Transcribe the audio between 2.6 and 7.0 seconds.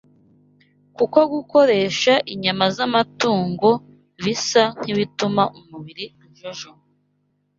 z’amatungo bisa nk’ibituma umubiri ujojoma